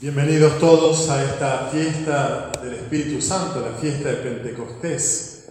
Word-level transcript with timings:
Bienvenidos 0.00 0.58
todos 0.58 1.10
a 1.10 1.22
esta 1.22 1.68
fiesta 1.70 2.50
del 2.62 2.72
Espíritu 2.72 3.20
Santo, 3.20 3.60
la 3.60 3.76
fiesta 3.76 4.08
de 4.08 4.14
Pentecostés. 4.14 5.50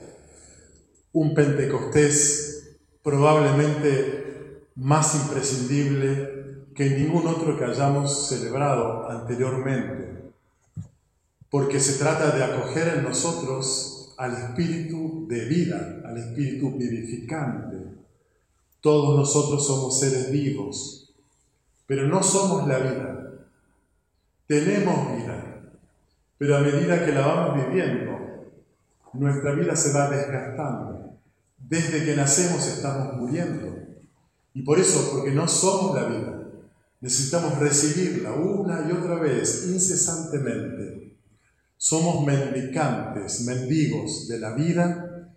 Un 1.14 1.36
Pentecostés 1.36 2.80
probablemente 3.04 4.66
más 4.74 5.14
imprescindible 5.14 6.66
que 6.74 6.90
ningún 6.90 7.28
otro 7.28 7.60
que 7.60 7.64
hayamos 7.64 8.28
celebrado 8.28 9.08
anteriormente, 9.08 10.32
porque 11.52 11.80
se 11.80 12.00
trata 12.00 12.32
de 12.36 12.44
acoger 12.44 12.88
en 12.98 13.04
nosotros 13.04 14.16
al 14.18 14.34
Espíritu 14.34 15.28
de 15.30 15.46
vida, 15.46 16.02
al 16.04 16.18
Espíritu 16.18 16.72
vivificante. 16.76 17.78
Todos 18.82 19.16
nosotros 19.16 19.68
somos 19.68 20.00
seres 20.00 20.32
vivos, 20.32 21.14
pero 21.86 22.08
no 22.08 22.24
somos 22.24 22.68
la 22.68 22.80
vida 22.80 23.29
tenemos 24.50 25.16
vida, 25.16 25.78
pero 26.40 26.58
a 26.58 26.62
medida 26.62 27.06
que 27.06 27.12
la 27.12 27.28
vamos 27.28 27.68
viviendo, 27.68 28.52
nuestra 29.14 29.52
vida 29.52 29.76
se 29.76 29.94
va 29.94 30.10
desgastando. 30.10 31.20
Desde 31.60 32.04
que 32.04 32.16
nacemos 32.16 32.66
estamos 32.66 33.14
muriendo. 33.16 33.78
Y 34.56 34.64
por 34.64 34.80
eso, 34.80 35.12
porque 35.12 35.30
no 35.30 35.48
somos 35.48 35.96
la 35.96 36.08
vida, 36.08 36.50
necesitamos 37.00 37.60
recibirla 37.60 38.32
una 38.32 38.90
y 38.90 38.92
otra 38.92 39.20
vez, 39.20 39.68
incesantemente. 39.68 41.16
Somos 41.78 42.26
mendicantes, 42.26 43.42
mendigos 43.42 44.28
de 44.28 44.40
la 44.40 44.56
vida. 44.56 45.32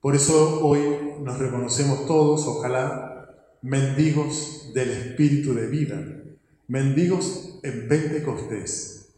Por 0.00 0.14
eso 0.14 0.64
hoy 0.64 1.18
nos 1.20 1.36
reconocemos 1.36 2.06
todos, 2.06 2.46
ojalá, 2.46 3.26
mendigos 3.60 4.70
del 4.72 4.90
espíritu 4.90 5.52
de 5.52 5.66
vida 5.66 6.21
mendigos 6.72 7.58
en 7.62 7.86
Pentecostés. 7.86 9.12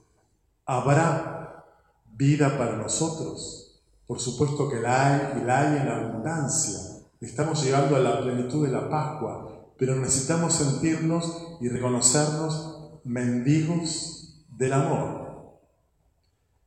¿Habrá 0.66 1.64
vida 2.16 2.58
para 2.58 2.76
nosotros? 2.76 3.80
Por 4.08 4.18
supuesto 4.18 4.68
que 4.68 4.80
la 4.80 5.06
hay 5.06 5.40
y 5.40 5.44
la 5.44 5.60
hay 5.60 5.82
en 5.82 5.88
abundancia. 5.88 6.80
Estamos 7.20 7.64
llegando 7.64 7.94
a 7.94 8.00
la 8.00 8.20
plenitud 8.22 8.66
de 8.66 8.72
la 8.72 8.90
Pascua, 8.90 9.70
pero 9.78 9.94
necesitamos 9.94 10.52
sentirnos 10.52 11.58
y 11.60 11.68
reconocernos 11.68 12.98
mendigos 13.04 14.44
del 14.58 14.72
amor. 14.72 15.60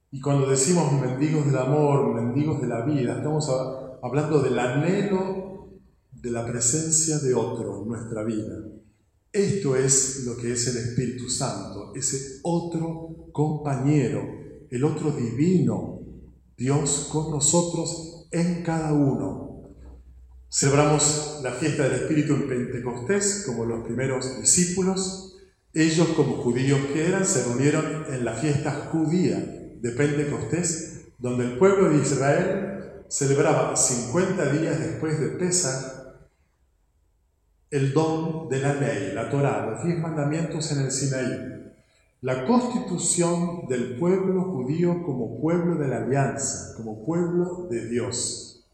Y 0.09 0.21
cuando 0.21 0.49
decimos 0.49 0.89
mendigos 0.93 1.47
del 1.47 1.57
amor, 1.57 2.15
mendigos 2.15 2.61
de 2.61 2.67
la 2.67 2.85
vida, 2.85 3.17
estamos 3.17 3.51
hablando 4.01 4.39
del 4.41 4.57
anhelo 4.57 5.81
de 6.13 6.31
la 6.31 6.45
presencia 6.45 7.19
de 7.19 7.35
otro 7.35 7.81
en 7.81 7.89
nuestra 7.89 8.23
vida. 8.23 8.76
Esto 9.37 9.75
es 9.75 10.23
lo 10.25 10.35
que 10.35 10.53
es 10.53 10.65
el 10.65 10.77
Espíritu 10.77 11.29
Santo, 11.29 11.93
ese 11.95 12.39
otro 12.41 13.29
compañero, 13.31 14.23
el 14.71 14.83
otro 14.83 15.11
divino, 15.11 15.99
Dios 16.57 17.07
con 17.11 17.29
nosotros 17.29 18.27
en 18.31 18.63
cada 18.63 18.93
uno. 18.93 19.61
Celebramos 20.49 21.41
la 21.43 21.51
fiesta 21.51 21.83
del 21.83 22.01
Espíritu 22.01 22.33
en 22.33 22.47
Pentecostés 22.47 23.43
como 23.45 23.65
los 23.65 23.85
primeros 23.85 24.41
discípulos. 24.41 25.37
Ellos 25.71 26.07
como 26.15 26.37
judíos 26.37 26.79
que 26.91 27.05
eran 27.05 27.23
se 27.23 27.43
reunieron 27.43 28.05
en 28.11 28.25
la 28.25 28.33
fiesta 28.33 28.89
judía 28.91 29.37
de 29.79 29.91
Pentecostés, 29.91 31.11
donde 31.19 31.45
el 31.45 31.59
pueblo 31.59 31.89
de 31.91 32.01
Israel 32.01 33.03
celebraba 33.07 33.75
50 33.75 34.51
días 34.53 34.79
después 34.79 35.19
de 35.19 35.27
Pesach 35.27 35.96
el 37.69 37.93
don 37.93 38.47
de 38.49 38.59
la 38.59 38.73
ley, 38.75 39.11
la 39.13 39.29
Torá, 39.29 39.69
los 39.69 39.83
diez 39.83 39.99
mandamientos 39.99 40.71
en 40.71 40.85
el 40.85 40.91
Sinaí, 40.91 41.57
la 42.21 42.45
constitución 42.45 43.67
del 43.67 43.97
pueblo 43.97 44.43
judío 44.43 45.03
como 45.03 45.39
pueblo 45.39 45.75
de 45.75 45.87
la 45.87 45.97
alianza, 45.97 46.73
como 46.75 47.05
pueblo 47.05 47.67
de 47.69 47.87
Dios. 47.87 48.65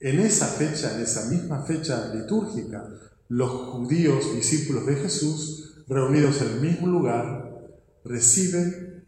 En 0.00 0.20
esa 0.20 0.46
fecha, 0.46 0.94
en 0.94 1.02
esa 1.02 1.28
misma 1.28 1.64
fecha 1.64 2.14
litúrgica, 2.14 2.88
los 3.28 3.50
judíos 3.50 4.34
discípulos 4.34 4.86
de 4.86 4.94
Jesús, 4.94 5.84
reunidos 5.88 6.40
en 6.40 6.48
el 6.52 6.60
mismo 6.60 6.86
lugar, 6.86 7.48
reciben 8.04 9.04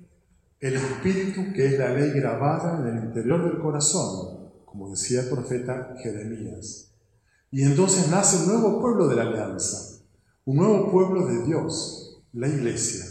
el 0.58 0.74
Espíritu 0.74 1.52
que 1.54 1.66
es 1.66 1.78
la 1.78 1.94
ley 1.94 2.10
grabada 2.10 2.80
en 2.80 2.98
el 2.98 3.04
interior 3.04 3.44
del 3.44 3.62
corazón, 3.62 4.50
como 4.66 4.90
decía 4.90 5.22
el 5.22 5.30
profeta 5.30 5.94
Jeremías. 6.02 6.89
Y 7.50 7.62
entonces 7.62 8.08
nace 8.08 8.44
un 8.44 8.46
nuevo 8.46 8.80
pueblo 8.80 9.08
de 9.08 9.16
la 9.16 9.22
alianza, 9.22 10.00
un 10.44 10.56
nuevo 10.56 10.90
pueblo 10.90 11.26
de 11.26 11.42
Dios, 11.44 12.22
la 12.32 12.46
iglesia, 12.46 13.04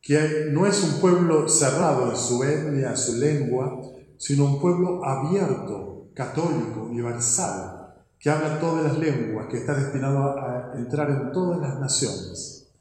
que 0.00 0.48
no 0.52 0.66
es 0.66 0.82
un 0.82 1.00
pueblo 1.00 1.48
cerrado 1.48 2.10
en 2.10 2.16
su 2.16 2.42
etnia, 2.44 2.96
su 2.96 3.16
lengua, 3.16 3.80
sino 4.16 4.46
un 4.46 4.60
pueblo 4.60 5.04
abierto, 5.04 6.08
católico, 6.14 6.84
universal, 6.90 7.94
que 8.18 8.30
habla 8.30 8.58
todas 8.58 8.84
las 8.84 8.98
lenguas, 8.98 9.48
que 9.50 9.58
está 9.58 9.74
destinado 9.74 10.38
a 10.38 10.72
entrar 10.76 11.10
en 11.10 11.32
todas 11.32 11.60
las 11.60 11.78
naciones. 11.78 12.72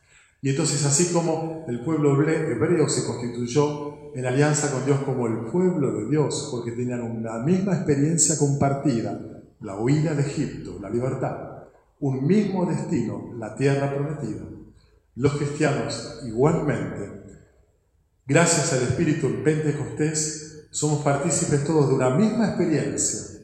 Y 0.42 0.50
entonces 0.50 0.86
así 0.86 1.14
como 1.14 1.66
el 1.68 1.84
pueblo 1.84 2.14
hebreo 2.22 2.88
se 2.88 3.06
constituyó 3.06 4.14
en 4.16 4.26
alianza 4.26 4.72
con 4.72 4.86
Dios 4.86 5.00
como 5.06 5.28
el 5.28 5.52
pueblo 5.52 5.92
de 5.94 6.10
Dios, 6.10 6.50
porque 6.52 6.72
tenían 6.72 7.02
una 7.02 7.40
misma 7.40 7.76
experiencia 7.76 8.38
compartida, 8.38 9.20
la 9.62 9.78
huida 9.78 10.14
de 10.14 10.24
Egipto, 10.24 10.78
la 10.82 10.90
libertad, 10.90 11.64
un 12.00 12.26
mismo 12.26 12.66
destino, 12.66 13.34
la 13.38 13.56
tierra 13.56 13.94
prometida. 13.94 14.44
Los 15.16 15.38
cristianos 15.38 16.22
igualmente, 16.26 17.24
gracias 18.26 18.74
al 18.74 18.84
Espíritu 18.84 19.28
en 19.28 19.44
Pentecostés, 19.44 20.68
somos 20.72 21.04
partícipes 21.04 21.64
todos 21.64 21.90
de 21.90 21.96
una 21.96 22.10
misma 22.10 22.48
experiencia, 22.48 23.42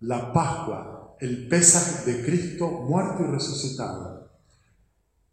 la 0.00 0.32
Pascua, 0.32 1.16
el 1.20 1.48
Pesaj 1.48 2.04
de 2.04 2.24
Cristo 2.24 2.68
muerto 2.68 3.24
y 3.24 3.30
resucitado. 3.30 4.28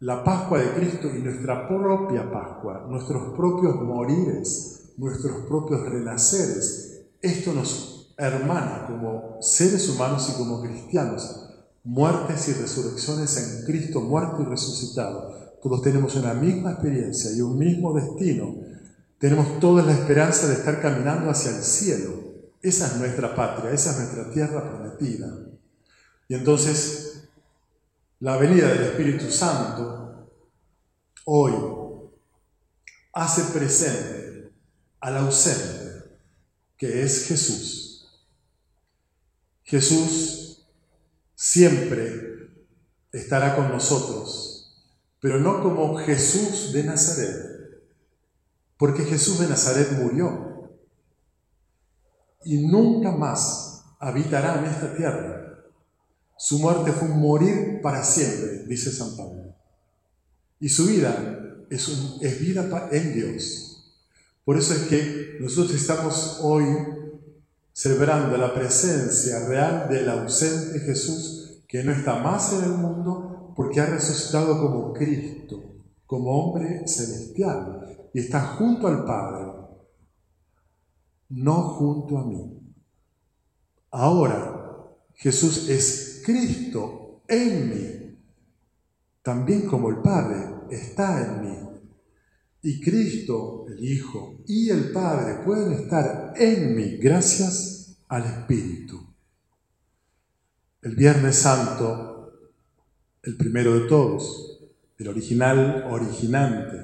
La 0.00 0.22
Pascua 0.22 0.58
de 0.60 0.70
Cristo 0.74 1.08
y 1.14 1.20
nuestra 1.20 1.66
propia 1.66 2.30
Pascua, 2.30 2.86
nuestros 2.88 3.34
propios 3.34 3.76
morires, 3.76 4.92
nuestros 4.98 5.46
propios 5.46 5.88
renaceres, 5.88 7.06
esto 7.20 7.52
nos 7.52 7.95
hermana 8.16 8.86
como 8.86 9.38
seres 9.40 9.88
humanos 9.88 10.30
y 10.30 10.38
como 10.38 10.62
cristianos, 10.62 11.50
muertes 11.84 12.48
y 12.48 12.54
resurrecciones 12.54 13.36
en 13.36 13.64
Cristo, 13.66 14.00
muerto 14.00 14.42
y 14.42 14.46
resucitado. 14.46 15.58
Todos 15.62 15.82
tenemos 15.82 16.14
una 16.16 16.34
misma 16.34 16.72
experiencia 16.72 17.32
y 17.32 17.40
un 17.40 17.58
mismo 17.58 17.92
destino. 17.92 18.54
Tenemos 19.18 19.60
toda 19.60 19.82
la 19.82 19.92
esperanza 19.92 20.48
de 20.48 20.54
estar 20.54 20.80
caminando 20.80 21.30
hacia 21.30 21.56
el 21.56 21.62
cielo. 21.62 22.26
Esa 22.62 22.86
es 22.86 22.96
nuestra 22.96 23.34
patria, 23.34 23.70
esa 23.70 23.90
es 23.92 23.98
nuestra 23.98 24.30
tierra 24.32 24.68
prometida. 24.68 25.32
Y 26.28 26.34
entonces, 26.34 27.28
la 28.20 28.36
venida 28.36 28.68
del 28.68 28.82
Espíritu 28.84 29.30
Santo 29.30 30.30
hoy 31.24 31.52
hace 33.12 33.42
presente 33.58 34.52
al 35.00 35.16
ausente, 35.18 36.04
que 36.76 37.02
es 37.02 37.26
Jesús. 37.26 37.85
Jesús 39.66 40.64
siempre 41.34 42.50
estará 43.12 43.56
con 43.56 43.68
nosotros, 43.68 44.86
pero 45.20 45.40
no 45.40 45.60
como 45.60 45.98
Jesús 45.98 46.72
de 46.72 46.84
Nazaret, 46.84 47.82
porque 48.78 49.02
Jesús 49.04 49.40
de 49.40 49.48
Nazaret 49.48 49.90
murió 50.00 50.70
y 52.44 52.64
nunca 52.68 53.10
más 53.10 53.82
habitará 53.98 54.60
en 54.60 54.66
esta 54.66 54.94
tierra. 54.94 55.64
Su 56.38 56.60
muerte 56.60 56.92
fue 56.92 57.08
un 57.08 57.18
morir 57.18 57.80
para 57.82 58.04
siempre, 58.04 58.64
dice 58.68 58.92
San 58.92 59.16
Pablo. 59.16 59.52
Y 60.60 60.68
su 60.68 60.86
vida 60.86 61.64
es, 61.70 61.88
es 62.20 62.40
vida 62.40 62.88
en 62.92 63.14
Dios. 63.14 63.96
Por 64.44 64.56
eso 64.58 64.74
es 64.74 64.82
que 64.82 65.38
nosotros 65.40 65.74
estamos 65.74 66.38
hoy 66.42 66.64
celebrando 67.76 68.38
la 68.38 68.54
presencia 68.54 69.46
real 69.46 69.86
del 69.90 70.08
ausente 70.08 70.80
Jesús 70.80 71.62
que 71.68 71.84
no 71.84 71.92
está 71.92 72.20
más 72.20 72.54
en 72.54 72.64
el 72.64 72.70
mundo 72.70 73.52
porque 73.54 73.82
ha 73.82 73.84
resucitado 73.84 74.58
como 74.62 74.94
Cristo, 74.94 75.74
como 76.06 76.30
hombre 76.30 76.88
celestial 76.88 78.08
y 78.14 78.20
está 78.20 78.40
junto 78.40 78.88
al 78.88 79.04
Padre, 79.04 79.52
no 81.28 81.62
junto 81.74 82.16
a 82.16 82.24
mí. 82.24 82.58
Ahora 83.90 84.86
Jesús 85.12 85.68
es 85.68 86.22
Cristo 86.24 87.20
en 87.28 87.68
mí, 87.68 88.18
también 89.20 89.66
como 89.66 89.90
el 89.90 89.98
Padre 89.98 90.46
está 90.70 91.22
en 91.22 91.40
mí. 91.42 91.75
Y 92.66 92.80
Cristo, 92.80 93.64
el 93.68 93.84
Hijo 93.84 94.40
y 94.48 94.70
el 94.70 94.90
Padre 94.90 95.44
pueden 95.44 95.72
estar 95.74 96.32
en 96.34 96.74
mí 96.74 96.96
gracias 96.96 97.98
al 98.08 98.24
Espíritu. 98.24 99.06
El 100.82 100.96
Viernes 100.96 101.36
Santo, 101.36 102.32
el 103.22 103.36
primero 103.36 103.78
de 103.78 103.88
todos, 103.88 104.64
el 104.98 105.06
original 105.06 105.86
originante, 105.92 106.76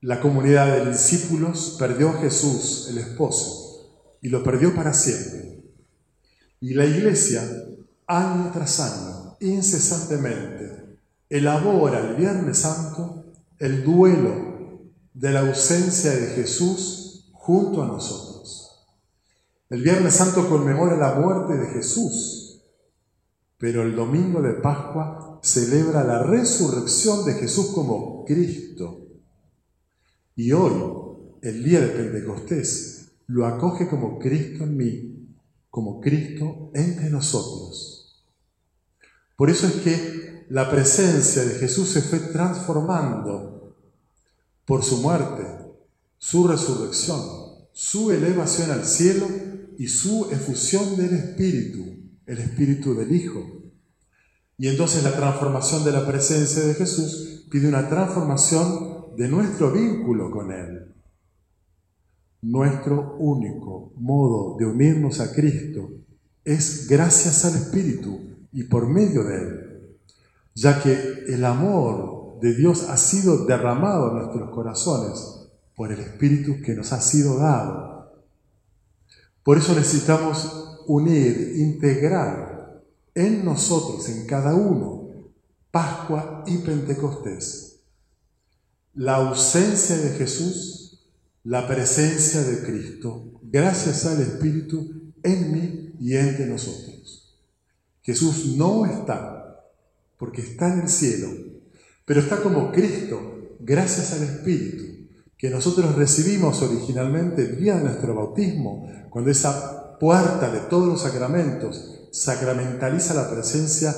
La 0.00 0.18
comunidad 0.18 0.76
de 0.76 0.90
discípulos 0.90 1.76
perdió 1.78 2.08
a 2.08 2.20
Jesús, 2.20 2.88
el 2.90 2.98
esposo, 2.98 3.94
y 4.20 4.28
lo 4.28 4.42
perdió 4.42 4.74
para 4.74 4.92
siempre. 4.92 5.62
Y 6.58 6.74
la 6.74 6.84
iglesia, 6.84 7.48
año 8.08 8.50
tras 8.52 8.80
año, 8.80 9.36
incesantemente, 9.38 10.98
elabora 11.28 12.00
el 12.00 12.16
Viernes 12.16 12.58
Santo 12.58 13.29
el 13.60 13.84
duelo 13.84 14.90
de 15.12 15.30
la 15.30 15.40
ausencia 15.40 16.12
de 16.12 16.28
Jesús 16.28 17.30
junto 17.32 17.82
a 17.82 17.86
nosotros. 17.86 18.86
El 19.68 19.82
Viernes 19.82 20.14
Santo 20.14 20.48
conmemora 20.48 20.96
la 20.96 21.14
muerte 21.14 21.58
de 21.58 21.66
Jesús, 21.68 22.62
pero 23.58 23.82
el 23.82 23.94
domingo 23.94 24.40
de 24.40 24.54
Pascua 24.54 25.38
celebra 25.42 26.02
la 26.04 26.22
resurrección 26.22 27.26
de 27.26 27.34
Jesús 27.34 27.72
como 27.74 28.24
Cristo. 28.24 29.06
Y 30.34 30.52
hoy, 30.52 31.38
el 31.42 31.62
día 31.62 31.80
de 31.80 31.88
Pentecostés, 31.88 33.10
lo 33.26 33.44
acoge 33.44 33.88
como 33.88 34.18
Cristo 34.18 34.64
en 34.64 34.76
mí, 34.76 35.28
como 35.68 36.00
Cristo 36.00 36.70
entre 36.74 37.10
nosotros. 37.10 38.24
Por 39.36 39.50
eso 39.50 39.66
es 39.66 39.74
que 39.74 40.19
la 40.50 40.68
presencia 40.68 41.44
de 41.44 41.54
Jesús 41.54 41.90
se 41.90 42.02
fue 42.02 42.18
transformando 42.18 43.76
por 44.64 44.82
su 44.82 44.96
muerte, 44.96 45.44
su 46.18 46.48
resurrección, 46.48 47.20
su 47.72 48.10
elevación 48.10 48.72
al 48.72 48.84
cielo 48.84 49.28
y 49.78 49.86
su 49.86 50.28
efusión 50.32 50.96
del 50.96 51.14
Espíritu, 51.14 51.84
el 52.26 52.38
Espíritu 52.38 52.96
del 52.96 53.12
Hijo. 53.12 53.62
Y 54.58 54.66
entonces 54.66 55.04
la 55.04 55.14
transformación 55.14 55.84
de 55.84 55.92
la 55.92 56.04
presencia 56.04 56.64
de 56.64 56.74
Jesús 56.74 57.46
pide 57.48 57.68
una 57.68 57.88
transformación 57.88 59.14
de 59.16 59.28
nuestro 59.28 59.70
vínculo 59.70 60.32
con 60.32 60.50
Él. 60.50 60.92
Nuestro 62.42 63.16
único 63.18 63.92
modo 63.94 64.56
de 64.58 64.66
unirnos 64.66 65.20
a 65.20 65.32
Cristo 65.32 65.92
es 66.44 66.88
gracias 66.88 67.44
al 67.44 67.54
Espíritu 67.54 68.18
y 68.50 68.64
por 68.64 68.88
medio 68.88 69.22
de 69.22 69.36
Él, 69.36 69.69
ya 70.60 70.82
que 70.82 71.24
el 71.26 71.42
amor 71.46 72.38
de 72.42 72.54
Dios 72.54 72.90
ha 72.90 72.98
sido 72.98 73.46
derramado 73.46 74.10
en 74.10 74.18
nuestros 74.18 74.50
corazones 74.50 75.48
por 75.74 75.90
el 75.90 76.00
Espíritu 76.00 76.60
que 76.62 76.74
nos 76.74 76.92
ha 76.92 77.00
sido 77.00 77.38
dado. 77.38 78.12
Por 79.42 79.56
eso 79.56 79.74
necesitamos 79.74 80.82
unir, 80.86 81.54
integrar 81.56 82.82
en 83.14 83.42
nosotros, 83.42 84.06
en 84.10 84.26
cada 84.26 84.54
uno, 84.54 85.08
Pascua 85.70 86.44
y 86.46 86.58
Pentecostés. 86.58 87.80
La 88.92 89.14
ausencia 89.14 89.96
de 89.96 90.10
Jesús, 90.10 91.08
la 91.42 91.66
presencia 91.66 92.42
de 92.42 92.62
Cristo, 92.66 93.40
gracias 93.42 94.04
al 94.04 94.20
Espíritu 94.20 95.14
en 95.22 95.52
mí 95.52 95.94
y 95.98 96.16
entre 96.16 96.44
nosotros. 96.44 97.38
Jesús 98.02 98.56
no 98.58 98.84
está, 98.84 99.39
porque 100.20 100.42
está 100.42 100.70
en 100.70 100.82
el 100.82 100.88
cielo, 100.90 101.28
pero 102.04 102.20
está 102.20 102.42
como 102.42 102.70
Cristo, 102.70 103.56
gracias 103.58 104.12
al 104.12 104.22
Espíritu, 104.22 104.84
que 105.38 105.48
nosotros 105.48 105.94
recibimos 105.94 106.60
originalmente 106.60 107.40
el 107.40 107.58
día 107.58 107.76
de 107.76 107.84
nuestro 107.84 108.14
bautismo, 108.14 108.86
cuando 109.08 109.30
esa 109.30 109.98
puerta 109.98 110.50
de 110.50 110.60
todos 110.60 110.86
los 110.86 111.00
sacramentos 111.00 112.08
sacramentaliza 112.12 113.14
la 113.14 113.30
presencia 113.30 113.94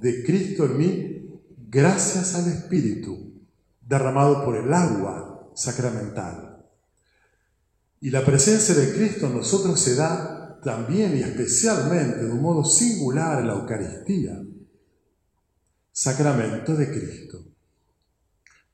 de 0.00 0.22
Cristo 0.22 0.66
en 0.66 0.78
mí, 0.78 1.40
gracias 1.68 2.36
al 2.36 2.52
Espíritu 2.52 3.32
derramado 3.80 4.44
por 4.44 4.56
el 4.56 4.72
agua 4.72 5.50
sacramental. 5.56 6.64
Y 8.00 8.10
la 8.10 8.24
presencia 8.24 8.76
de 8.76 8.92
Cristo 8.92 9.26
en 9.26 9.38
nosotros 9.38 9.80
se 9.80 9.96
da 9.96 10.60
también 10.62 11.16
y 11.16 11.20
especialmente 11.22 12.24
de 12.24 12.30
un 12.30 12.42
modo 12.42 12.64
singular 12.64 13.40
en 13.40 13.48
la 13.48 13.54
Eucaristía, 13.54 14.40
sacramento 15.94 16.74
de 16.74 16.90
Cristo. 16.90 17.44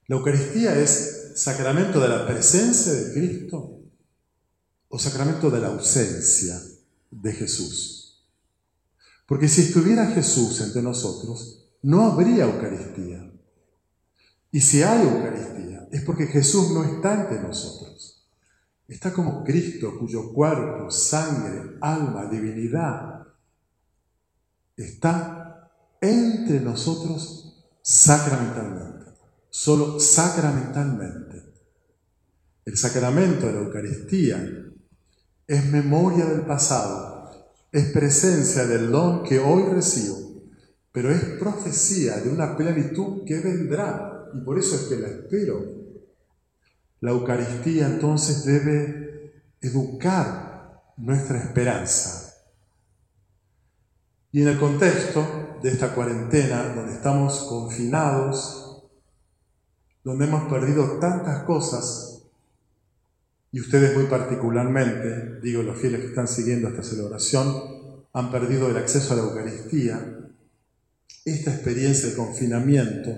La 0.07 0.17
Eucaristía 0.17 0.75
es 0.75 1.33
sacramento 1.37 2.01
de 2.01 2.09
la 2.09 2.27
presencia 2.27 2.93
de 2.95 3.13
Cristo 3.13 3.83
o 4.89 4.99
sacramento 4.99 5.51
de 5.51 5.61
la 5.61 5.69
ausencia 5.69 6.59
de 7.11 7.33
Jesús. 7.33 8.25
Porque 9.27 9.49
si 9.49 9.61
estuviera 9.61 10.07
Jesús 10.07 10.61
entre 10.63 10.83
nosotros, 10.83 11.69
no 11.83 12.07
habría 12.07 12.45
Eucaristía. 12.45 13.31
Y 14.51 14.63
si 14.63 14.83
hay 14.83 15.07
Eucaristía, 15.07 15.87
es 15.93 16.03
porque 16.03 16.27
Jesús 16.27 16.71
no 16.71 16.83
está 16.85 17.21
entre 17.21 17.41
nosotros. 17.41 18.27
Está 18.89 19.13
como 19.13 19.45
Cristo, 19.45 19.97
cuyo 19.99 20.33
cuerpo, 20.33 20.91
sangre, 20.91 21.77
alma, 21.81 22.27
divinidad, 22.27 23.27
está 24.75 25.40
entre 26.01 26.61
nosotros 26.61 27.65
sacramentalmente, 27.83 29.13
solo 29.51 30.01
sacramentalmente. 30.01 31.45
El 32.65 32.77
sacramento 32.77 33.47
de 33.47 33.53
la 33.53 33.61
Eucaristía 33.61 34.43
es 35.47 35.65
memoria 35.67 36.25
del 36.27 36.43
pasado, 36.43 37.31
es 37.73 37.91
presencia 37.93 38.67
del 38.67 38.91
don 38.91 39.25
que 39.25 39.39
hoy 39.39 39.65
recibo, 39.73 40.17
pero 40.93 41.11
es 41.11 41.23
profecía 41.39 42.17
de 42.19 42.31
una 42.31 42.57
plenitud 42.57 43.25
que 43.25 43.41
vendrá 43.41 44.29
y 44.35 44.41
por 44.41 44.59
eso 44.59 44.77
es 44.77 44.83
que 44.83 44.97
la 44.97 45.09
espero. 45.09 45.81
La 47.01 47.13
Eucaristía 47.13 47.87
entonces 47.87 48.45
debe 48.45 49.43
educar 49.61 50.83
nuestra 50.97 51.39
esperanza. 51.39 52.35
Y 54.33 54.43
en 54.43 54.49
el 54.49 54.61
contexto 54.61 55.50
de 55.63 55.71
esta 55.71 55.95
cuarentena, 55.95 56.75
donde 56.75 56.95
estamos 56.95 57.47
confinados, 57.49 58.85
donde 60.03 60.27
hemos 60.27 60.51
perdido 60.51 60.99
tantas 60.99 61.45
cosas, 61.45 62.23
y 63.53 63.61
ustedes 63.61 63.97
muy 63.97 64.07
particularmente, 64.07 65.41
digo 65.43 65.63
los 65.63 65.79
fieles 65.79 66.01
que 66.01 66.07
están 66.09 66.29
siguiendo 66.29 66.69
esta 66.69 66.83
celebración, 66.83 68.05
han 68.13 68.31
perdido 68.31 68.69
el 68.69 68.77
acceso 68.77 69.13
a 69.13 69.17
la 69.17 69.23
Eucaristía, 69.23 70.19
esta 71.25 71.53
experiencia 71.53 72.09
de 72.09 72.17
confinamiento, 72.17 73.11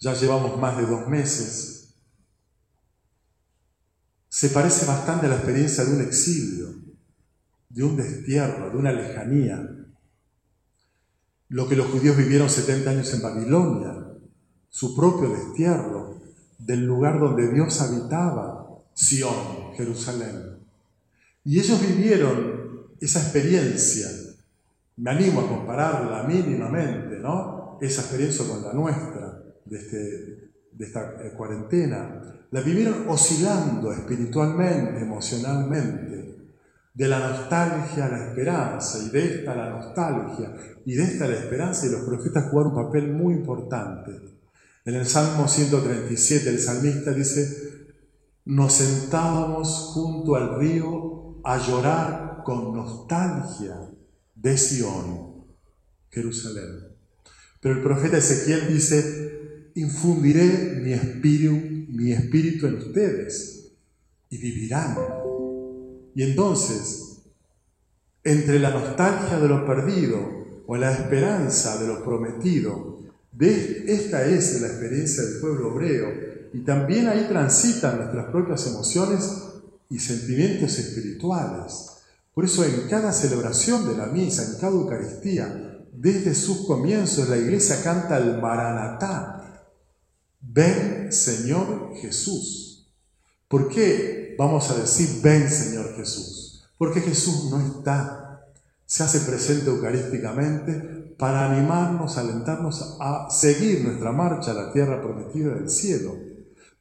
ya 0.00 0.14
llevamos 0.14 0.58
más 0.58 0.76
de 0.76 0.86
dos 0.86 1.06
meses, 1.06 1.94
se 4.28 4.48
parece 4.48 4.86
bastante 4.86 5.26
a 5.26 5.28
la 5.28 5.36
experiencia 5.36 5.84
de 5.84 5.94
un 5.94 6.00
exilio, 6.00 6.74
de 7.68 7.84
un 7.84 7.96
destierro, 7.96 8.70
de 8.70 8.76
una 8.78 8.90
lejanía. 8.90 9.81
Lo 11.52 11.68
que 11.68 11.76
los 11.76 11.88
judíos 11.88 12.16
vivieron 12.16 12.48
70 12.48 12.90
años 12.90 13.12
en 13.12 13.20
Babilonia, 13.20 13.94
su 14.70 14.96
propio 14.96 15.28
destierro 15.28 16.18
del 16.58 16.86
lugar 16.86 17.20
donde 17.20 17.52
Dios 17.52 17.78
habitaba, 17.82 18.68
Sión, 18.94 19.74
Jerusalén. 19.76 20.56
Y 21.44 21.60
ellos 21.60 21.78
vivieron 21.86 22.88
esa 22.98 23.20
experiencia. 23.20 24.08
Me 24.96 25.10
animo 25.10 25.42
a 25.42 25.48
compararla 25.48 26.22
mínimamente, 26.22 27.18
¿no? 27.18 27.76
Esa 27.82 28.00
experiencia 28.00 28.46
con 28.46 28.62
la 28.62 28.72
nuestra 28.72 29.42
de, 29.66 29.78
este, 29.78 29.98
de 30.72 30.84
esta 30.86 31.22
eh, 31.22 31.34
cuarentena. 31.36 32.46
La 32.50 32.62
vivieron 32.62 33.06
oscilando 33.08 33.92
espiritualmente, 33.92 35.02
emocionalmente, 35.02 36.21
de 36.94 37.08
la 37.08 37.18
nostalgia 37.18 38.06
a 38.06 38.10
la 38.10 38.28
esperanza, 38.28 38.98
y 38.98 39.10
de 39.10 39.24
esta 39.24 39.52
a 39.52 39.56
la 39.56 39.70
nostalgia, 39.70 40.54
y 40.84 40.94
de 40.94 41.04
esta 41.04 41.24
a 41.24 41.28
la 41.28 41.36
esperanza, 41.36 41.86
y 41.86 41.90
los 41.90 42.02
profetas 42.02 42.50
jugaron 42.50 42.76
un 42.76 42.84
papel 42.84 43.12
muy 43.12 43.34
importante. 43.34 44.12
En 44.84 44.94
el 44.94 45.06
Salmo 45.06 45.48
137 45.48 46.50
el 46.50 46.58
salmista 46.58 47.12
dice, 47.12 47.86
nos 48.44 48.74
sentábamos 48.74 49.92
junto 49.94 50.34
al 50.34 50.58
río 50.58 51.40
a 51.44 51.58
llorar 51.58 52.42
con 52.44 52.74
nostalgia 52.74 53.76
de 54.34 54.58
Sión, 54.58 55.44
Jerusalén. 56.10 56.88
Pero 57.60 57.76
el 57.76 57.82
profeta 57.82 58.18
Ezequiel 58.18 58.72
dice, 58.72 59.70
infundiré 59.76 60.80
mi 60.82 60.92
espíritu, 60.92 61.52
mi 61.88 62.12
espíritu 62.12 62.66
en 62.66 62.74
ustedes 62.74 63.72
y 64.28 64.38
vivirán. 64.38 64.96
Y 66.14 66.22
entonces, 66.22 67.22
entre 68.24 68.58
la 68.58 68.70
nostalgia 68.70 69.38
de 69.38 69.48
lo 69.48 69.66
perdido 69.66 70.18
o 70.66 70.76
la 70.76 70.92
esperanza 70.92 71.80
de 71.80 71.86
lo 71.88 72.04
prometido, 72.04 73.00
esta 73.40 74.24
es 74.26 74.60
la 74.60 74.68
experiencia 74.68 75.22
del 75.22 75.40
pueblo 75.40 75.72
hebreo, 75.72 76.32
y 76.52 76.60
también 76.60 77.08
ahí 77.08 77.26
transitan 77.28 77.96
nuestras 77.96 78.26
propias 78.26 78.66
emociones 78.66 79.42
y 79.88 79.98
sentimientos 79.98 80.78
espirituales. 80.78 81.88
Por 82.34 82.44
eso 82.44 82.64
en 82.64 82.88
cada 82.88 83.12
celebración 83.12 83.88
de 83.88 83.96
la 83.96 84.06
misa, 84.06 84.44
en 84.44 84.60
cada 84.60 84.72
Eucaristía, 84.72 85.78
desde 85.92 86.34
sus 86.34 86.66
comienzos 86.66 87.28
la 87.28 87.36
iglesia 87.36 87.82
canta 87.82 88.18
el 88.18 88.40
Maranatá. 88.40 89.66
Ven 90.40 91.12
Señor 91.12 91.94
Jesús. 91.96 92.90
¿Por 93.48 93.68
qué 93.68 94.21
vamos 94.38 94.70
a 94.70 94.74
decir, 94.78 95.20
ven 95.22 95.48
Señor 95.48 95.94
Jesús? 95.96 96.64
Porque 96.78 97.00
Jesús 97.00 97.50
no 97.50 97.60
está, 97.60 98.44
se 98.84 99.02
hace 99.02 99.20
presente 99.20 99.70
eucarísticamente 99.70 101.14
para 101.18 101.50
animarnos, 101.50 102.18
alentarnos 102.18 102.96
a 103.00 103.30
seguir 103.30 103.84
nuestra 103.84 104.12
marcha 104.12 104.50
a 104.50 104.54
la 104.54 104.72
tierra 104.72 105.00
prometida 105.00 105.54
del 105.54 105.70
cielo. 105.70 106.16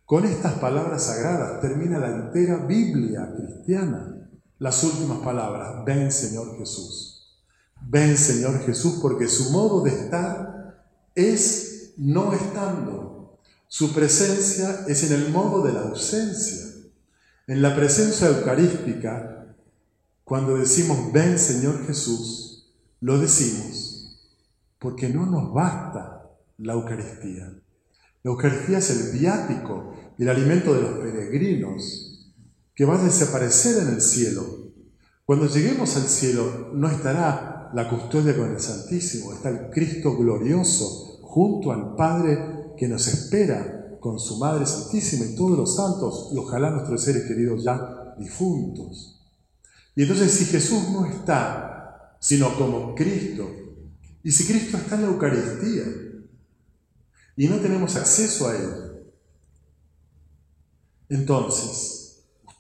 Con 0.06 0.26
estas 0.26 0.54
palabras 0.56 1.04
sagradas 1.04 1.62
termina 1.62 2.00
la 2.00 2.10
entera 2.10 2.58
Biblia 2.66 3.34
cristiana. 3.36 4.30
Las 4.58 4.84
últimas 4.84 5.20
palabras, 5.20 5.86
ven 5.86 6.12
Señor 6.12 6.58
Jesús. 6.58 7.40
Ven 7.82 8.18
Señor 8.18 8.60
Jesús 8.66 9.00
porque 9.02 9.28
su 9.28 9.52
modo 9.52 9.82
de 9.84 9.92
estar 9.92 10.84
es 11.16 11.94
no 11.98 12.34
estando. 12.34 13.40
Su 13.68 13.94
presencia 13.94 14.86
es 14.88 15.10
en 15.10 15.14
el 15.14 15.32
modo 15.32 15.64
de 15.64 15.74
la 15.74 15.84
ausencia. 15.84 16.71
En 17.52 17.62
la 17.62 17.76
presencia 17.76 18.30
eucarística, 18.30 19.58
cuando 20.24 20.56
decimos 20.56 21.12
ven 21.12 21.38
Señor 21.38 21.86
Jesús, 21.86 22.72
lo 23.02 23.20
decimos 23.20 24.22
porque 24.80 25.10
no 25.10 25.26
nos 25.26 25.54
basta 25.54 26.30
la 26.60 26.72
Eucaristía. 26.72 27.52
La 28.24 28.32
Eucaristía 28.32 28.78
es 28.78 28.90
el 28.92 29.20
viático, 29.20 29.94
el 30.18 30.30
alimento 30.30 30.74
de 30.74 30.82
los 30.82 31.00
peregrinos, 31.00 32.34
que 32.74 32.86
va 32.86 32.98
a 32.98 33.04
desaparecer 33.04 33.84
en 33.84 33.96
el 33.96 34.02
cielo. 34.02 34.72
Cuando 35.26 35.48
lleguemos 35.48 35.98
al 35.98 36.04
cielo 36.04 36.72
no 36.74 36.90
estará 36.90 37.70
la 37.74 37.90
custodia 37.90 38.38
con 38.38 38.50
el 38.50 38.62
Santísimo, 38.62 39.34
está 39.34 39.50
el 39.50 39.70
Cristo 39.72 40.16
glorioso 40.16 41.20
junto 41.22 41.74
al 41.74 41.98
Padre 41.98 42.72
que 42.78 42.88
nos 42.88 43.06
espera 43.08 43.81
con 44.02 44.20
su 44.20 44.38
Madre 44.38 44.66
Santísima 44.66 45.26
y 45.26 45.36
todos 45.36 45.58
los 45.58 45.76
santos 45.76 46.30
y 46.34 46.38
ojalá 46.38 46.72
nuestros 46.72 47.02
seres 47.02 47.24
queridos 47.26 47.64
ya 47.64 48.16
difuntos. 48.18 49.22
Y 49.96 50.02
entonces 50.02 50.34
si 50.34 50.46
Jesús 50.46 50.90
no 50.90 51.06
está, 51.06 52.18
sino 52.20 52.54
como 52.58 52.94
Cristo, 52.96 53.48
y 54.24 54.32
si 54.32 54.46
Cristo 54.46 54.78
está 54.78 54.96
en 54.96 55.02
la 55.04 55.08
Eucaristía 55.08 55.84
y 57.38 57.48
no 57.48 57.58
tenemos 57.58 57.96
acceso 57.96 58.50
a 58.50 58.56
Él, 58.58 59.04
entonces 61.08 62.02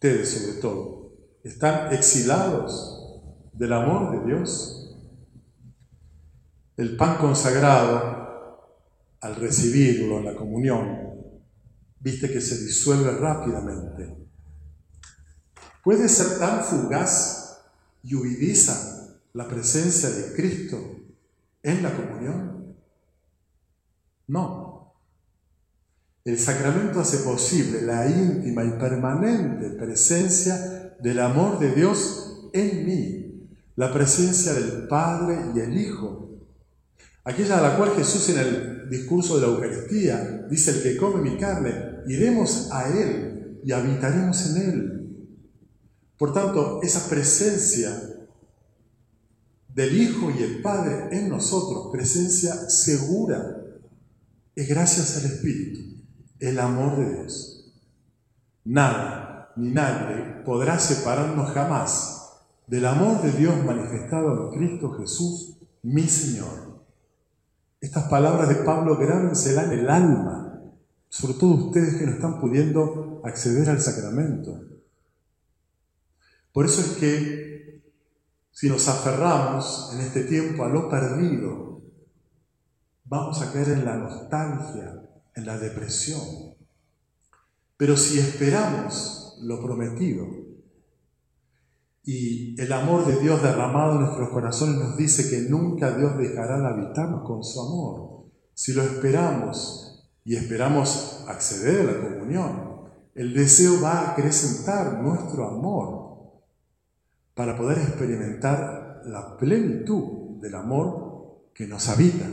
ustedes 0.02 0.30
sobre 0.30 0.60
todo, 0.60 1.12
están 1.44 1.94
exilados 1.94 3.22
del 3.54 3.74
amor 3.74 4.20
de 4.20 4.26
Dios. 4.26 4.98
El 6.76 6.98
pan 6.98 7.18
consagrado, 7.18 8.20
al 9.20 9.36
recibirlo 9.36 10.18
en 10.18 10.26
la 10.26 10.36
comunión, 10.36 11.01
viste 12.02 12.32
que 12.32 12.42
se 12.42 12.58
disuelve 12.64 13.12
rápidamente. 13.12 14.18
¿Puede 15.84 16.10
ser 16.10 16.38
tan 16.40 16.64
fugaz 16.64 17.62
y 18.04 18.16
huidiza 18.16 19.20
la 19.34 19.48
presencia 19.48 20.10
de 20.10 20.34
Cristo 20.34 20.78
en 21.64 21.84
la 21.84 21.96
comunión? 21.96 22.76
No. 24.28 24.94
El 26.24 26.38
sacramento 26.38 27.00
hace 27.00 27.18
posible 27.18 27.82
la 27.82 28.08
íntima 28.08 28.64
y 28.64 28.72
permanente 28.72 29.72
presencia 29.72 30.96
del 31.00 31.20
amor 31.20 31.58
de 31.58 31.74
Dios 31.74 32.50
en 32.54 32.86
mí, 32.86 33.50
la 33.76 33.92
presencia 33.92 34.54
del 34.54 34.88
Padre 34.88 35.52
y 35.56 35.60
el 35.60 35.78
Hijo. 35.78 36.31
Aquella 37.24 37.60
a 37.60 37.62
la 37.62 37.78
cual 37.78 37.92
Jesús 37.96 38.30
en 38.30 38.40
el 38.40 38.90
discurso 38.90 39.36
de 39.36 39.46
la 39.46 39.54
Eucaristía 39.54 40.48
dice, 40.50 40.72
el 40.72 40.84
que 40.84 40.98
come 40.98 41.22
mi 41.22 41.38
carne, 41.38 42.02
iremos 42.08 42.70
a 42.72 42.90
Él 42.90 43.60
y 43.64 43.72
habitaremos 43.72 44.50
en 44.50 44.58
Él. 44.58 45.02
Por 46.18 46.34
tanto, 46.34 46.82
esa 46.82 47.10
presencia 47.10 47.92
del 49.70 50.02
Hijo 50.02 50.32
y 50.32 50.44
el 50.44 50.62
Padre 50.62 51.10
en 51.12 51.30
nosotros, 51.30 51.90
presencia 51.92 52.54
segura, 52.70 53.58
es 54.56 54.68
gracias 54.68 55.18
al 55.18 55.32
Espíritu 55.32 56.04
el 56.40 56.60
amor 56.60 56.98
de 56.98 57.18
Dios. 57.18 57.72
Nada 58.66 59.54
ni 59.56 59.72
nadie 59.72 60.44
podrá 60.46 60.80
separarnos 60.80 61.52
jamás 61.52 62.42
del 62.68 62.86
amor 62.86 63.22
de 63.22 63.32
Dios 63.32 63.64
manifestado 63.64 64.52
en 64.52 64.58
Cristo 64.58 64.92
Jesús, 64.94 65.58
mi 65.84 66.08
Señor. 66.08 66.71
Estas 67.82 68.04
palabras 68.10 68.48
de 68.48 68.64
Pablo 68.64 68.96
grábenselas 68.96 69.66
en 69.66 69.80
el 69.80 69.90
alma, 69.90 70.62
sobre 71.10 71.34
todo 71.34 71.66
ustedes 71.66 71.96
que 71.96 72.06
no 72.06 72.12
están 72.12 72.40
pudiendo 72.40 73.22
acceder 73.26 73.68
al 73.72 73.82
sacramento. 73.82 74.62
Por 76.54 76.66
eso 76.66 76.82
es 76.82 76.92
que 76.98 77.82
si 78.52 78.70
nos 78.70 78.88
aferramos 78.88 79.92
en 79.96 80.02
este 80.02 80.26
tiempo 80.26 80.64
a 80.64 80.70
lo 80.70 80.90
perdido, 80.90 81.82
vamos 83.06 83.42
a 83.42 83.52
caer 83.52 83.70
en 83.70 83.86
la 83.86 83.98
nostalgia, 83.98 85.02
en 85.34 85.46
la 85.48 85.58
depresión. 85.58 86.56
Pero 87.78 87.98
si 87.98 88.20
esperamos 88.20 89.40
lo 89.42 89.60
prometido 89.60 90.28
y 92.04 92.60
el 92.60 92.74
amor 92.74 93.06
de 93.06 93.20
Dios 93.20 93.44
derramado 93.44 93.94
en 93.94 94.02
nuestros 94.02 94.30
corazones 94.30 94.76
nos 94.76 94.98
dice 94.98 95.30
que 95.30 95.50
nunca 95.50 95.96
Dios 95.96 96.18
dejará 96.18 96.60
de 96.60 96.68
habitarnos 96.68 97.24
con 97.28 97.44
su 97.44 97.62
amor, 97.62 98.26
si 98.54 98.74
lo 98.74 98.82
esperamos 98.84 100.10
y 100.24 100.36
esperamos 100.36 101.26
acceder 101.28 101.82
a 101.82 101.92
la 101.92 102.02
comunión, 102.02 102.72
el 103.14 103.34
deseo 103.34 103.82
va 103.82 103.92
a 103.92 104.12
acrecentar 104.12 105.02
nuestro 105.02 105.48
amor 105.48 106.42
para 107.34 107.58
poder 107.58 107.80
experimentar 107.80 109.02
la 109.06 109.38
plenitud 109.38 110.40
del 110.42 110.56
amor 110.56 111.50
que 111.54 111.68
nos 111.68 111.88
habita, 111.90 112.26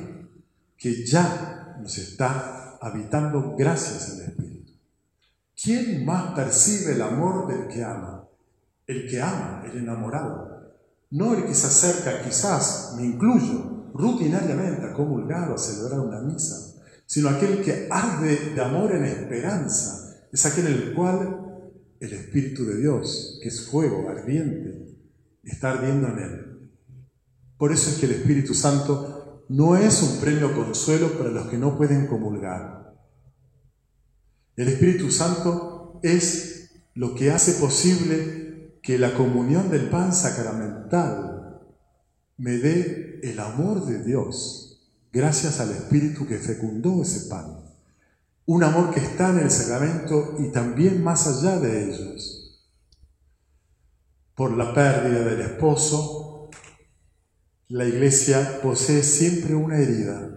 que 0.76 1.04
ya 1.04 1.76
nos 1.80 1.98
está 1.98 2.78
habitando 2.80 3.54
gracias 3.56 4.10
al 4.12 4.28
Espíritu. 4.28 4.72
¿Quién 5.60 6.04
más 6.04 6.34
percibe 6.34 6.92
el 6.92 7.02
amor 7.02 7.48
del 7.48 7.68
que 7.68 7.82
ama? 7.82 8.27
El 8.88 9.06
que 9.08 9.22
ama, 9.22 9.62
el 9.70 9.78
enamorado. 9.78 10.72
No 11.10 11.34
el 11.34 11.44
que 11.44 11.54
se 11.54 11.66
acerca, 11.66 12.24
quizás, 12.24 12.94
me 12.96 13.04
incluyo, 13.04 13.92
rutinariamente 13.94 14.86
a 14.86 14.94
comulgar 14.94 15.50
o 15.50 15.54
a 15.54 15.58
celebrar 15.58 16.00
una 16.00 16.22
misa, 16.22 16.82
sino 17.06 17.28
aquel 17.28 17.62
que 17.62 17.86
arde 17.90 18.54
de 18.54 18.60
amor 18.60 18.92
en 18.92 19.04
esperanza. 19.04 20.26
Es 20.32 20.44
aquel 20.46 20.66
en 20.68 20.72
el 20.72 20.94
cual 20.94 21.74
el 22.00 22.12
Espíritu 22.12 22.64
de 22.64 22.78
Dios, 22.78 23.38
que 23.42 23.48
es 23.48 23.68
fuego 23.68 24.08
ardiente, 24.08 24.96
está 25.42 25.72
ardiendo 25.72 26.08
en 26.08 26.18
él. 26.18 26.70
Por 27.58 27.72
eso 27.72 27.90
es 27.90 27.98
que 27.98 28.06
el 28.06 28.12
Espíritu 28.12 28.54
Santo 28.54 29.44
no 29.50 29.76
es 29.76 30.02
un 30.02 30.18
premio 30.20 30.54
consuelo 30.54 31.18
para 31.18 31.30
los 31.30 31.48
que 31.48 31.58
no 31.58 31.76
pueden 31.76 32.06
comulgar. 32.06 32.94
El 34.56 34.68
Espíritu 34.68 35.10
Santo 35.10 36.00
es 36.02 36.70
lo 36.94 37.14
que 37.14 37.30
hace 37.30 37.52
posible 37.52 38.47
que 38.88 38.98
la 38.98 39.12
comunión 39.12 39.68
del 39.68 39.90
pan 39.90 40.14
sacramental 40.14 41.60
me 42.38 42.52
dé 42.52 43.20
el 43.22 43.38
amor 43.38 43.84
de 43.84 44.02
Dios, 44.02 44.80
gracias 45.12 45.60
al 45.60 45.72
Espíritu 45.72 46.26
que 46.26 46.38
fecundó 46.38 47.02
ese 47.02 47.28
pan. 47.28 47.66
Un 48.46 48.64
amor 48.64 48.94
que 48.94 49.00
está 49.00 49.28
en 49.28 49.40
el 49.40 49.50
sacramento 49.50 50.36
y 50.38 50.50
también 50.52 51.04
más 51.04 51.26
allá 51.26 51.60
de 51.60 51.84
ellos. 51.84 52.66
Por 54.34 54.56
la 54.56 54.72
pérdida 54.72 55.22
del 55.22 55.42
esposo, 55.42 56.48
la 57.68 57.84
iglesia 57.84 58.62
posee 58.62 59.02
siempre 59.02 59.54
una 59.54 59.76
herida. 59.76 60.30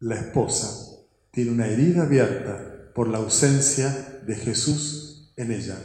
La 0.00 0.16
esposa 0.16 1.06
tiene 1.30 1.52
una 1.52 1.68
herida 1.68 2.02
abierta 2.02 2.90
por 2.92 3.06
la 3.06 3.18
ausencia 3.18 4.20
de 4.26 4.34
Jesús 4.34 5.32
en 5.36 5.52
ella. 5.52 5.76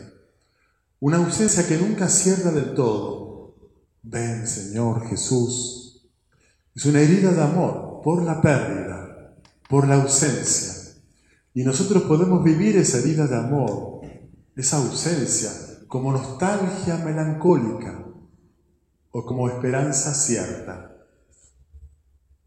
Una 0.99 1.17
ausencia 1.17 1.67
que 1.67 1.77
nunca 1.77 2.07
cierra 2.07 2.51
del 2.51 2.73
todo. 2.73 3.55
Ven, 4.01 4.47
Señor 4.47 5.07
Jesús. 5.07 6.07
Es 6.75 6.85
una 6.85 7.01
herida 7.01 7.31
de 7.31 7.41
amor 7.41 8.01
por 8.03 8.23
la 8.23 8.41
pérdida, 8.41 9.35
por 9.69 9.87
la 9.87 9.95
ausencia. 9.95 10.93
Y 11.53 11.63
nosotros 11.63 12.03
podemos 12.03 12.43
vivir 12.43 12.77
esa 12.77 12.99
herida 12.99 13.27
de 13.27 13.37
amor, 13.37 14.01
esa 14.55 14.77
ausencia, 14.77 15.51
como 15.87 16.11
nostalgia 16.11 16.97
melancólica 16.97 18.05
o 19.11 19.25
como 19.25 19.47
esperanza 19.49 20.13
cierta. 20.13 20.95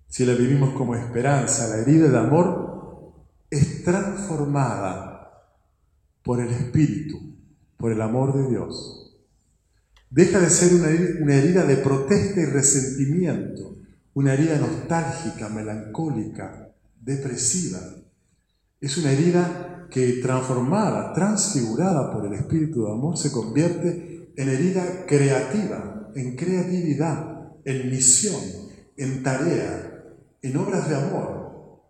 Si 0.09 0.25
la 0.25 0.35
vivimos 0.35 0.75
como 0.75 0.95
esperanza, 0.95 1.69
la 1.69 1.79
herida 1.79 2.09
de 2.09 2.19
amor 2.19 3.15
es 3.51 3.85
transformada 3.85 5.55
por 6.23 6.41
el 6.41 6.51
Espíritu, 6.51 7.28
por 7.79 7.93
el 7.93 8.03
amor 8.03 8.35
de 8.35 8.51
Dios. 8.51 9.17
Deja 10.11 10.41
de 10.41 10.51
ser 10.51 10.75
una 11.23 11.35
herida 11.35 11.65
de 11.65 11.77
protesta 11.77 12.41
y 12.41 12.47
resentimiento, 12.47 13.77
una 14.15 14.35
herida 14.35 14.59
nostálgica, 14.59 15.49
melancólica, 15.49 16.73
depresiva. 17.01 17.79
Es 18.81 18.99
una 18.99 19.13
herida 19.13 19.87
que 19.91 20.15
transformada, 20.15 21.13
transfigurada 21.15 22.13
por 22.13 22.27
el 22.27 22.35
Espíritu 22.35 22.85
de 22.85 22.93
Amor, 22.93 23.17
se 23.17 23.33
convierte 23.33 24.33
en 24.37 24.49
herida 24.49 25.07
creativa, 25.07 26.11
en 26.15 26.37
creatividad, 26.37 27.53
en 27.65 27.91
misión, 27.91 28.41
en 28.97 29.23
tarea, 29.23 30.05
en 30.43 30.57
obras 30.57 30.89
de 30.89 30.97
amor. 30.97 31.81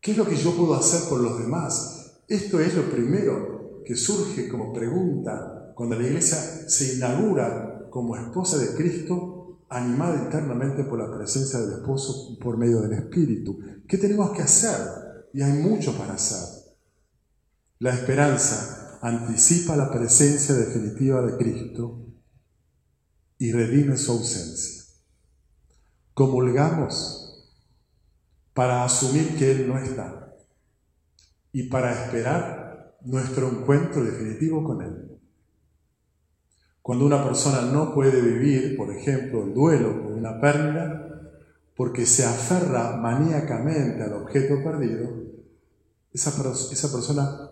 ¿Qué 0.00 0.12
es 0.12 0.16
lo 0.16 0.26
que 0.26 0.36
yo 0.36 0.56
puedo 0.56 0.74
hacer 0.74 1.08
por 1.08 1.20
los 1.20 1.38
demás? 1.38 2.20
Esto 2.28 2.60
es 2.60 2.74
lo 2.74 2.90
primero 2.90 3.55
que 3.86 3.94
surge 3.94 4.48
como 4.48 4.72
pregunta 4.72 5.72
cuando 5.76 5.94
la 5.96 6.06
iglesia 6.06 6.38
se 6.38 6.94
inaugura 6.94 7.88
como 7.88 8.16
esposa 8.16 8.58
de 8.58 8.74
Cristo, 8.74 9.60
animada 9.68 10.24
internamente 10.24 10.84
por 10.84 10.98
la 10.98 11.16
presencia 11.16 11.60
del 11.60 11.78
esposo 11.78 12.36
por 12.40 12.56
medio 12.56 12.80
del 12.80 12.94
Espíritu. 12.94 13.58
¿Qué 13.86 13.96
tenemos 13.96 14.32
que 14.32 14.42
hacer? 14.42 15.28
Y 15.32 15.40
hay 15.42 15.52
mucho 15.52 15.96
para 15.96 16.14
hacer. 16.14 16.74
La 17.78 17.94
esperanza 17.94 18.98
anticipa 19.02 19.76
la 19.76 19.92
presencia 19.92 20.54
definitiva 20.54 21.22
de 21.22 21.36
Cristo 21.36 22.06
y 23.38 23.52
redime 23.52 23.96
su 23.96 24.12
ausencia. 24.12 24.82
Comulgamos 26.12 27.52
para 28.52 28.84
asumir 28.84 29.36
que 29.36 29.52
Él 29.52 29.68
no 29.68 29.78
está 29.78 30.34
y 31.52 31.68
para 31.68 31.92
esperar 31.92 32.65
nuestro 33.06 33.48
encuentro 33.48 34.04
definitivo 34.04 34.64
con 34.64 34.82
Él. 34.82 35.18
Cuando 36.82 37.06
una 37.06 37.24
persona 37.24 37.62
no 37.62 37.94
puede 37.94 38.20
vivir, 38.20 38.76
por 38.76 38.92
ejemplo, 38.92 39.44
el 39.44 39.54
duelo 39.54 40.02
por 40.02 40.12
una 40.12 40.40
pérdida, 40.40 41.02
porque 41.76 42.06
se 42.06 42.24
aferra 42.24 42.96
maníacamente 42.96 44.02
al 44.02 44.12
objeto 44.14 44.62
perdido, 44.62 45.08
esa, 46.12 46.30
esa 46.50 46.92
persona 46.92 47.50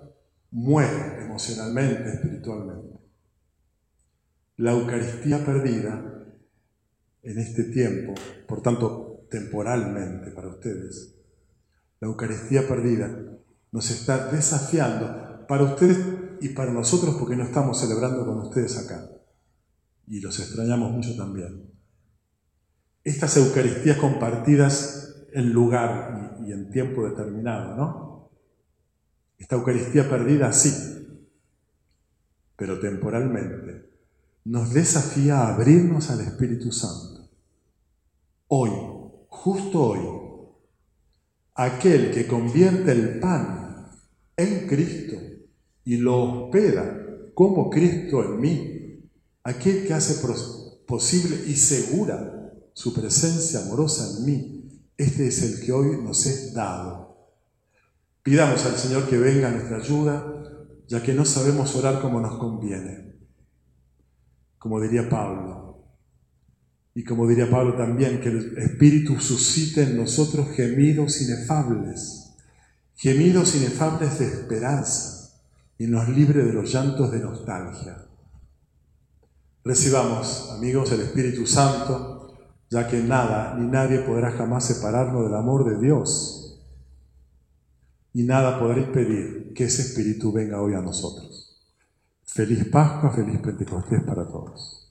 muere 0.50 1.25
emocionalmente, 1.25 2.11
espiritualmente. 2.11 2.99
La 4.56 4.73
Eucaristía 4.73 5.44
perdida 5.44 6.25
en 7.23 7.38
este 7.38 7.64
tiempo, 7.64 8.14
por 8.46 8.62
tanto 8.62 9.26
temporalmente 9.30 10.30
para 10.30 10.49
ustedes, 10.49 11.16
la 12.00 12.08
Eucaristía 12.08 12.66
perdida 12.68 13.11
nos 13.73 13.90
está 13.90 14.30
desafiando 14.30 15.33
para 15.46 15.64
ustedes 15.64 15.98
y 16.40 16.50
para 16.50 16.72
nosotros 16.72 17.16
porque 17.16 17.36
no 17.36 17.44
estamos 17.44 17.80
celebrando 17.80 18.26
con 18.26 18.38
ustedes 18.38 18.76
acá. 18.78 19.08
Y 20.06 20.20
los 20.20 20.38
extrañamos 20.38 20.92
mucho 20.92 21.16
también. 21.16 21.70
Estas 23.02 23.36
Eucaristías 23.36 23.98
compartidas 23.98 25.26
en 25.32 25.52
lugar 25.52 26.38
y, 26.46 26.52
en 26.52 26.70
tiempo 26.70 27.08
determinado, 27.08 27.76
¿no? 27.76 28.30
Esta 29.38 29.56
Eucaristía 29.56 30.08
perdida, 30.08 30.52
sí, 30.52 30.72
pero 32.56 32.78
temporalmente, 32.78 33.90
nos 34.44 34.72
desafía 34.72 35.40
a 35.40 35.54
abrirnos 35.54 36.10
al 36.10 36.20
Espíritu 36.20 36.70
Santo. 36.70 37.28
Hoy, 38.48 38.70
justo 39.28 39.82
hoy, 39.82 40.00
aquel 41.54 42.12
que 42.12 42.26
convierte 42.26 42.92
el 42.92 43.18
pan 43.18 43.90
en 44.36 44.66
Cristo 44.68 45.16
y 45.84 45.96
lo 45.98 46.44
hospeda 46.44 47.00
como 47.34 47.70
Cristo 47.70 48.24
en 48.24 48.40
mí, 48.40 49.10
aquel 49.42 49.86
que 49.86 49.94
hace 49.94 50.26
posible 50.86 51.36
y 51.46 51.56
segura 51.56 52.52
su 52.72 52.94
presencia 52.94 53.60
amorosa 53.60 54.18
en 54.18 54.24
mí, 54.24 54.90
este 54.96 55.26
es 55.26 55.42
el 55.42 55.64
que 55.64 55.72
hoy 55.72 56.02
nos 56.02 56.24
es 56.26 56.54
dado 56.54 57.04
Pidamos 58.24 58.64
al 58.64 58.76
Señor 58.76 59.06
que 59.06 59.18
venga 59.18 59.48
a 59.48 59.52
nuestra 59.52 59.76
ayuda, 59.76 60.24
ya 60.88 61.02
que 61.02 61.12
no 61.12 61.26
sabemos 61.26 61.76
orar 61.76 62.00
como 62.00 62.22
nos 62.22 62.38
conviene. 62.38 63.18
Como 64.56 64.80
diría 64.80 65.11
Pablo. 65.11 65.85
Y 66.94 67.04
como 67.04 67.28
diría 67.28 67.50
Pablo 67.50 67.76
también, 67.76 68.22
que 68.22 68.30
el 68.30 68.56
Espíritu 68.56 69.20
suscite 69.20 69.82
en 69.82 69.98
nosotros 69.98 70.48
gemidos 70.56 71.20
inefables, 71.20 72.30
gemidos 72.96 73.56
inefables 73.56 74.18
de 74.18 74.24
esperanza, 74.24 75.23
y 75.78 75.87
nos 75.87 76.08
libre 76.08 76.44
de 76.44 76.52
los 76.52 76.72
llantos 76.72 77.10
de 77.10 77.20
nostalgia. 77.20 78.06
Recibamos, 79.64 80.52
amigos, 80.52 80.92
el 80.92 81.00
Espíritu 81.00 81.46
Santo, 81.46 82.34
ya 82.70 82.87
que 82.87 83.02
nada 83.02 83.54
ni 83.58 83.66
nadie 83.66 84.00
podrá 84.00 84.32
jamás 84.32 84.66
separarnos 84.66 85.24
del 85.24 85.34
amor 85.34 85.64
de 85.64 85.84
Dios 85.84 86.44
y 88.12 88.22
nada 88.22 88.60
podrá 88.60 88.78
impedir 88.78 89.52
que 89.54 89.64
ese 89.64 89.82
espíritu 89.82 90.32
venga 90.32 90.60
hoy 90.60 90.74
a 90.74 90.80
nosotros. 90.80 91.60
Feliz 92.24 92.64
Pascua, 92.66 93.10
feliz 93.10 93.40
Pentecostés 93.40 94.02
para 94.02 94.26
todos. 94.26 94.84